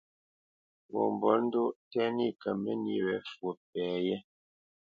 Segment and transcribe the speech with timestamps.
[0.91, 4.17] Ŋo mbolə́ndóʼ tɛ́ nî kə mə́nī wě fwo pɛ yé.